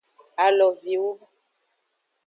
[0.45, 1.11] Aloviwo.